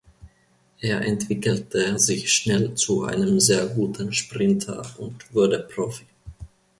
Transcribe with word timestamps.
Er 0.79 1.01
entwickelte 1.05 1.99
sich 1.99 2.33
schnell 2.33 2.73
zu 2.73 3.03
einem 3.05 3.39
sehr 3.39 3.67
guten 3.67 4.13
Sprinter 4.13 4.83
und 4.97 5.31
wurde 5.35 5.59
Profi. 5.59 6.05